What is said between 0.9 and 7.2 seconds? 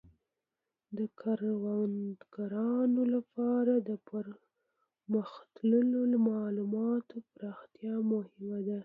د کروندګرانو لپاره د پرمختللو مالوماتو